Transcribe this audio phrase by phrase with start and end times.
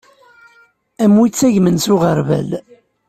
[1.03, 2.49] Am wi ittagmen s uɣerbal.